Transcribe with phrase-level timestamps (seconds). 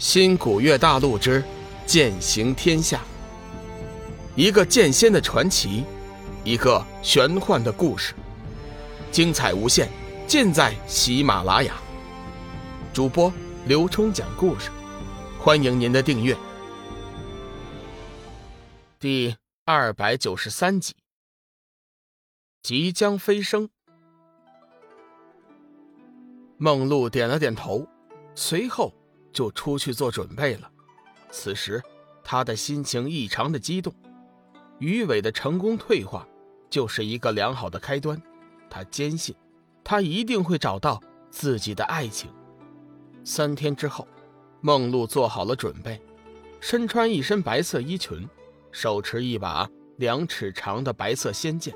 [0.00, 1.44] 新古月大陆之
[1.84, 3.02] 剑行天下，
[4.34, 5.84] 一个剑仙的传奇，
[6.42, 8.14] 一个玄幻的故事，
[9.12, 9.90] 精彩无限，
[10.26, 11.74] 尽在喜马拉雅。
[12.94, 13.30] 主播
[13.66, 14.70] 刘冲讲故事，
[15.38, 16.34] 欢迎您的订阅。
[18.98, 19.36] 第
[19.66, 20.96] 二百九十三集，
[22.62, 23.68] 即将飞升。
[26.56, 27.86] 梦露点了点头，
[28.34, 28.94] 随后。
[29.32, 30.70] 就出去做准备了。
[31.30, 31.82] 此时，
[32.24, 33.92] 他的心情异常的激动。
[34.78, 36.26] 于伟的成功退化，
[36.68, 38.20] 就是一个良好的开端。
[38.68, 39.34] 他坚信，
[39.84, 42.30] 他一定会找到自己的爱情。
[43.24, 44.08] 三天之后，
[44.60, 46.00] 梦露做好了准备，
[46.60, 48.28] 身穿一身白色衣裙，
[48.72, 51.74] 手持一把两尺长的白色仙剑。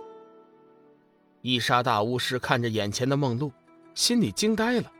[1.43, 3.53] 伊莎大巫师看着眼前的梦露，
[3.95, 4.91] 心里惊呆了。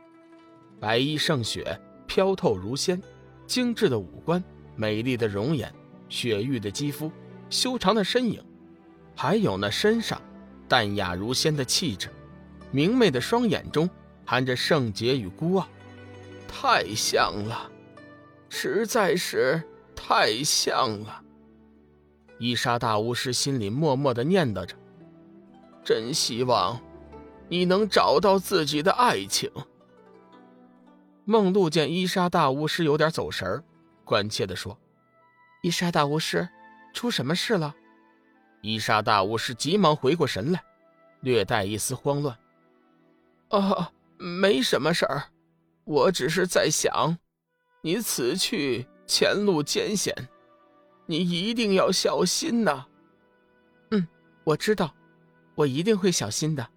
[0.79, 1.81] 白衣胜雪。
[2.07, 3.01] 飘透如仙，
[3.45, 4.43] 精致的五官，
[4.75, 5.73] 美丽的容颜，
[6.09, 7.11] 雪玉的肌肤，
[7.49, 8.43] 修长的身影，
[9.15, 10.21] 还有那身上
[10.67, 12.09] 淡雅如仙的气质，
[12.71, 13.89] 明媚的双眼中
[14.25, 15.67] 含着圣洁与孤傲，
[16.47, 17.69] 太像了，
[18.49, 19.61] 实在是
[19.95, 21.21] 太像了。
[22.37, 24.75] 伊莎大巫师心里默默的念叨着
[25.85, 26.79] ：“真希望
[27.47, 29.49] 你能找到自己的爱情。”
[31.25, 33.63] 梦露见伊莎大巫师有点走神儿，
[34.03, 34.77] 关切地说
[35.63, 36.47] ：“伊莎大巫师，
[36.93, 37.75] 出什么事了？”
[38.61, 40.63] 伊莎大巫师急忙回过神来，
[41.21, 42.37] 略带一丝慌乱
[43.49, 45.23] ：“啊，没什么事儿，
[45.83, 47.17] 我只是在想，
[47.81, 50.15] 你此去前路艰险，
[51.07, 52.85] 你一定要小心呐。
[53.89, 54.07] ”“嗯，
[54.43, 54.93] 我知道，
[55.55, 56.67] 我一定会小心的，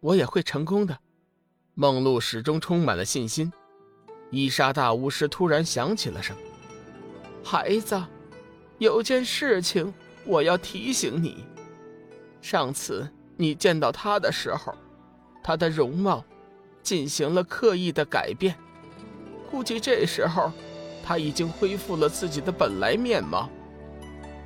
[0.00, 0.98] 我也会成功的。”
[1.74, 3.50] 梦露始终充满了信心。
[4.30, 6.38] 伊莎大巫师突然想起了什么，
[7.42, 8.02] 孩子，
[8.76, 9.92] 有件事情
[10.24, 11.44] 我要提醒你。
[12.42, 14.74] 上次你见到他的时候，
[15.42, 16.24] 他的容貌
[16.82, 18.54] 进行了刻意的改变，
[19.50, 20.52] 估计这时候
[21.02, 23.48] 他已经恢复了自己的本来面貌。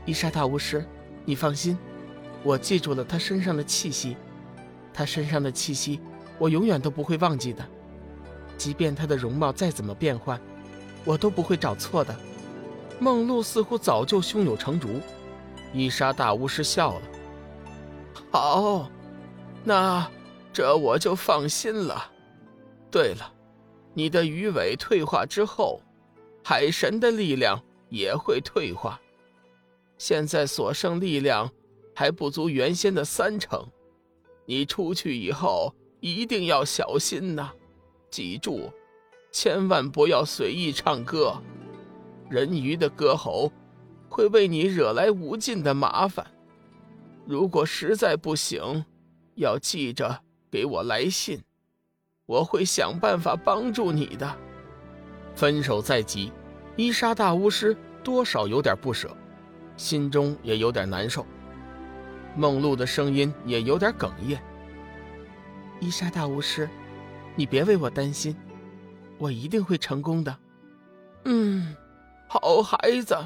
[0.06, 0.84] 伊莎大巫师，
[1.24, 1.76] 你放心，
[2.44, 4.16] 我记住了他身上的气息，
[4.94, 6.00] 他身上的气息，
[6.38, 7.68] 我永远都不会忘记的。
[8.56, 10.40] 即便他的容貌再怎么变换，
[11.04, 12.14] 我都不会找错的。
[13.00, 15.00] 梦露似乎早就胸有成竹。
[15.72, 17.02] 伊莎大巫师笑了
[18.30, 18.90] ：“好，
[19.64, 20.08] 那
[20.52, 22.10] 这我就放心了。
[22.90, 23.32] 对了，
[23.94, 25.80] 你的鱼尾退化之后，
[26.44, 29.00] 海神的力量也会退化。
[29.96, 31.50] 现在所剩力量
[31.94, 33.66] 还不足原先的三成，
[34.44, 37.50] 你出去以后一定要小心呐。”
[38.12, 38.70] 记住，
[39.32, 41.42] 千万不要随意唱歌，
[42.28, 43.50] 人鱼的歌喉
[44.06, 46.24] 会为你惹来无尽的麻烦。
[47.24, 48.84] 如果实在不行，
[49.36, 51.40] 要记着给我来信，
[52.26, 54.36] 我会想办法帮助你的。
[55.34, 56.30] 分手在即，
[56.76, 57.74] 伊莎大巫师
[58.04, 59.16] 多少有点不舍，
[59.78, 61.24] 心中也有点难受。
[62.36, 64.38] 梦露的声音也有点哽咽。
[65.80, 66.68] 伊莎大巫师。
[67.34, 68.36] 你别为我担心，
[69.18, 70.36] 我一定会成功的。
[71.24, 71.74] 嗯，
[72.28, 73.16] 好孩子，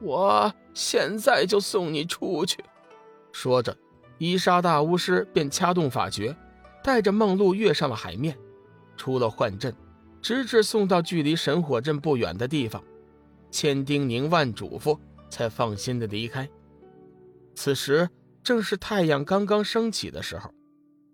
[0.00, 2.64] 我现在就送你出去。
[3.32, 3.76] 说着，
[4.18, 6.36] 伊莎大巫师便掐动法诀，
[6.82, 8.38] 带着梦露跃上了海面，
[8.96, 9.74] 出了幻阵，
[10.20, 12.82] 直至送到距离神火阵不远的地方，
[13.50, 14.98] 千叮咛万嘱咐，
[15.28, 16.48] 才放心的离开。
[17.54, 18.08] 此时
[18.42, 20.50] 正是太阳刚刚升起的时候，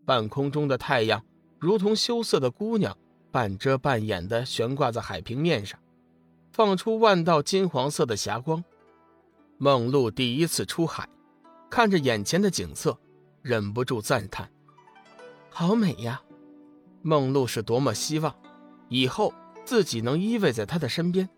[0.05, 1.25] 半空中的太阳。
[1.59, 2.97] 如同羞涩的姑娘，
[3.31, 5.79] 半遮半掩地悬挂在海平面上，
[6.53, 8.63] 放出万道金黄色的霞光。
[9.57, 11.09] 梦露第一次出海，
[11.69, 12.97] 看着眼前的景色，
[13.43, 14.49] 忍不住赞叹
[15.51, 16.23] ：“好美呀！”
[17.03, 18.35] 梦露是多么希望，
[18.89, 21.29] 以后自己能依偎在他的身边，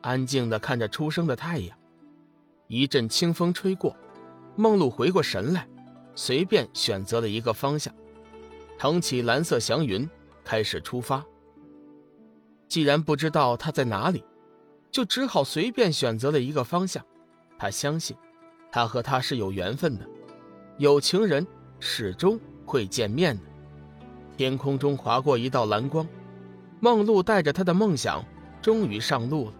[0.00, 1.76] 安静地看着初升的太阳。
[2.68, 3.94] 一阵清风吹过，
[4.56, 5.68] 梦露回过神来，
[6.14, 7.94] 随便选择了一个方向。
[8.78, 10.08] 腾起蓝色祥云，
[10.44, 11.24] 开始出发。
[12.68, 14.22] 既然不知道他在哪里，
[14.90, 17.04] 就只好随便选择了一个方向。
[17.58, 18.16] 他相信，
[18.70, 20.06] 他和他是有缘分的，
[20.78, 21.46] 有情人
[21.80, 23.42] 始终会见面的。
[24.36, 26.06] 天空中划过一道蓝光，
[26.80, 28.22] 梦露带着他的梦想，
[28.60, 29.54] 终于上路了。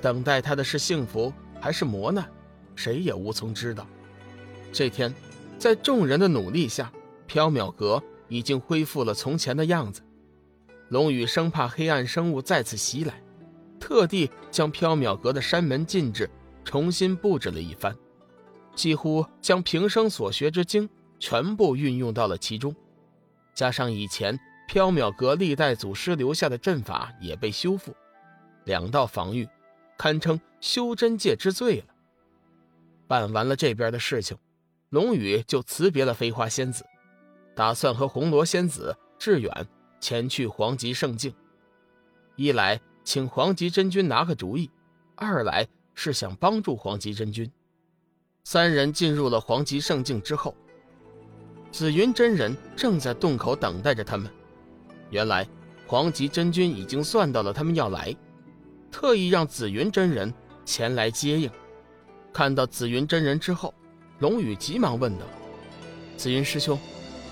[0.00, 2.28] 等待他的是幸福还是磨难，
[2.74, 3.86] 谁也无从知道。
[4.72, 5.14] 这天，
[5.56, 6.92] 在众人的努力下，
[7.28, 8.02] 缥缈阁。
[8.28, 10.02] 已经恢复了从前的样子。
[10.88, 13.22] 龙宇生怕黑暗生物再次袭来，
[13.80, 16.28] 特地将缥缈阁的山门禁制
[16.64, 17.96] 重新布置了一番，
[18.74, 20.88] 几乎将平生所学之经
[21.18, 22.74] 全部运用到了其中，
[23.54, 24.38] 加上以前
[24.68, 27.94] 缥缈阁历代祖师留下的阵法也被修复，
[28.64, 29.48] 两道防御
[29.96, 31.86] 堪称修真界之最了。
[33.06, 34.36] 办完了这边的事情，
[34.90, 36.84] 龙宇就辞别了飞花仙子，
[37.54, 39.66] 打算和红罗仙子、致远
[40.00, 41.32] 前去黄极圣境，
[42.36, 42.80] 一来。
[43.06, 44.70] 请黄极真君拿个主意，
[45.14, 47.52] 二来是想帮助黄极真君。
[48.44, 50.56] 三人进入了黄极圣境之后，
[51.70, 54.32] 紫云真人正在洞口等待着他们。
[55.10, 55.46] 原来
[55.86, 58.16] 黄极真君已经算到了他们要来，
[58.90, 60.32] 特意让紫云真人
[60.64, 61.50] 前来接应。
[62.32, 63.74] 看到紫云真人之后，
[64.20, 65.26] 龙宇急忙问道
[66.16, 66.80] ：“紫云师兄，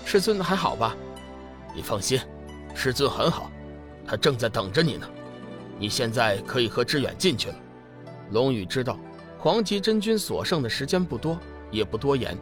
[0.05, 0.95] 师尊还好吧
[1.75, 2.19] ？”“你放心，
[2.75, 3.51] 师尊很好，
[4.05, 5.09] 他正在等着你呢。”
[5.79, 7.55] 你现在可以和志远进去了。
[8.29, 8.97] 龙宇知道
[9.39, 11.37] 黄极真君所剩的时间不多，
[11.71, 12.37] 也不多言，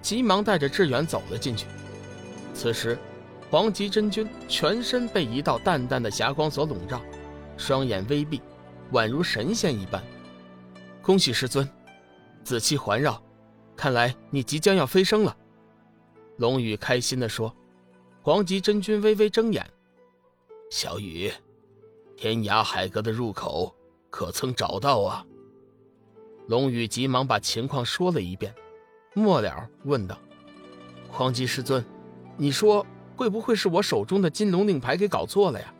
[0.00, 1.66] 急忙带着志远走了进去。
[2.54, 2.98] 此时，
[3.50, 7.02] 黄极真君全身被一道淡淡的霞光所笼罩，
[7.56, 8.40] 双眼微闭，
[8.92, 10.02] 宛如神仙一般。
[11.02, 11.68] 恭喜师尊，
[12.42, 13.22] 紫气环绕，
[13.76, 15.36] 看来你即将要飞升了。
[16.40, 17.54] 龙宇开心地说。
[18.22, 19.66] 黄极真君微微睁眼，
[20.70, 21.30] 小雨。
[22.16, 23.74] 天涯海阁的入口
[24.10, 25.24] 可曾找到啊？
[26.46, 28.54] 龙宇急忙把情况说了一遍，
[29.14, 30.18] 末了问道
[31.10, 31.82] ：“黄极师尊，
[32.36, 35.74] 你说会不会是我手中的金龙令牌给搞错了呀？”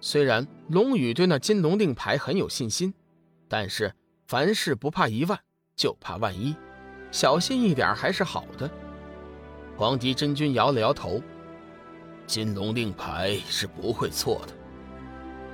[0.00, 2.94] 虽然龙宇对那金龙令牌很有信心，
[3.48, 3.92] 但是
[4.28, 5.40] 凡事不怕一万，
[5.74, 6.54] 就怕万一，
[7.10, 8.70] 小心一点还是好的。
[9.76, 11.20] 黄极真君摇了摇头
[12.26, 14.54] ：“金龙令牌是不会错的。”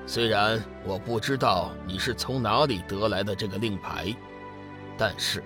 [0.07, 4.15] 虽然我不知道你是从哪里得来的这个令牌，
[4.97, 5.43] 但是，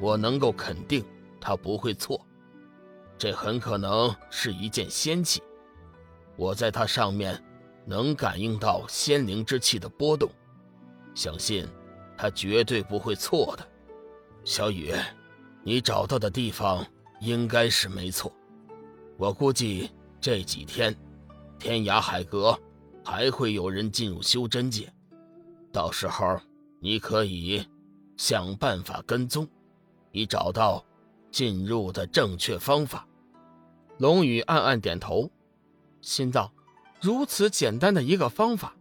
[0.00, 1.04] 我能够肯定
[1.40, 2.20] 它不会错。
[3.18, 5.40] 这很可能是一件仙器，
[6.36, 7.40] 我在它上面
[7.84, 10.28] 能感应到仙灵之气的波动，
[11.14, 11.66] 相信
[12.16, 13.68] 它绝对不会错的。
[14.44, 14.92] 小雨，
[15.62, 16.84] 你找到的地方
[17.22, 18.30] 应该是没错，
[19.16, 19.90] 我估计
[20.20, 20.94] 这几天，
[21.58, 22.58] 天涯海阁。
[23.04, 24.88] 还会有人进入修真界，
[25.72, 26.40] 到时候
[26.78, 27.66] 你可以
[28.16, 29.44] 想办法跟踪，
[30.12, 30.84] 以找到
[31.28, 33.04] 进入的正确方法。
[33.98, 35.28] 龙宇暗暗点头，
[36.00, 36.52] 心道：
[37.00, 38.76] 如此简单的一个方法，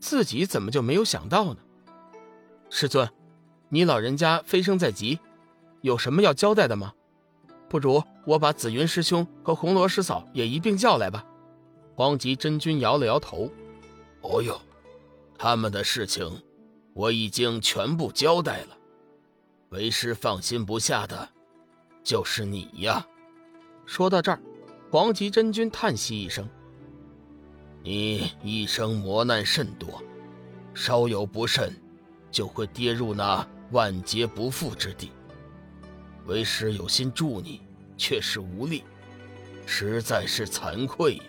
[0.00, 1.60] 自己怎么就没有想到呢？
[2.70, 3.08] 师尊，
[3.68, 5.20] 你老人家飞升在即，
[5.80, 6.92] 有什么要交代的吗？
[7.70, 11.24] 不如我把紫云师兄和红罗师嫂也一并叫来吧。
[11.94, 13.48] 黄极真君摇了摇头。
[14.22, 14.60] 哦哟，
[15.38, 16.28] 他们的事情
[16.94, 18.76] 我已经全部交代了。
[19.68, 21.28] 为师放心不下的，
[22.02, 23.06] 就是你呀。
[23.86, 24.40] 说到这儿，
[24.90, 26.48] 黄极真君叹息一声
[27.84, 30.02] ：“你一生磨难甚多，
[30.74, 31.72] 稍有不慎，
[32.32, 35.12] 就会跌入那万劫不复之地。
[36.26, 37.60] 为师有心助你，
[37.96, 38.84] 却是无力，
[39.66, 41.24] 实在是惭愧呀，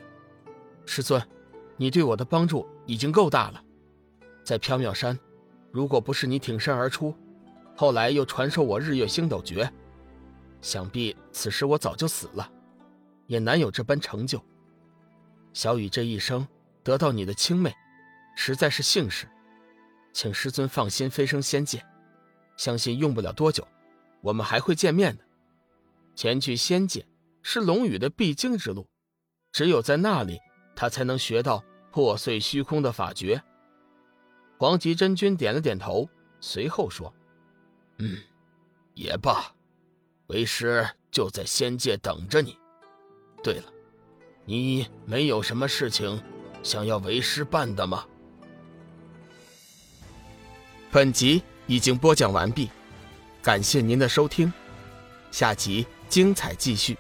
[0.86, 1.22] 师尊。”
[1.78, 3.64] 你对我的帮助已经够大了，
[4.44, 5.18] 在缥缈山，
[5.72, 7.16] 如果不是你挺身而出，
[7.76, 9.68] 后来又传授我日月星斗诀，
[10.62, 12.48] 想必此时我早就死了，
[13.26, 14.40] 也难有这般成就。
[15.54, 16.48] 小雨这一生
[16.84, 17.76] 得到你的青睐，
[18.36, 19.28] 实在是幸事，
[20.14, 21.84] 请师尊放心飞升仙界，
[22.58, 23.68] 相信用不了多久，
[24.22, 25.24] 我们还会见面的。
[26.16, 27.06] 前去仙界
[27.42, 28.88] 是龙宇的必经之路，
[29.52, 30.40] 只有在那里，
[30.76, 31.64] 他才能学到。
[31.94, 33.44] 破碎虚空的法诀。
[34.58, 36.08] 黄极真君点了点头，
[36.40, 37.14] 随后说
[38.00, 38.18] ：“嗯，
[38.94, 39.54] 也罢，
[40.28, 42.58] 为师就在仙界等着你。
[43.44, 43.66] 对了，
[44.46, 46.24] 你没有什么事情
[46.64, 48.08] 想要为师办的吗？”
[50.90, 52.70] 本集已经播讲完毕，
[53.42, 54.52] 感谢您的收听，
[55.32, 56.98] 下集精彩继续。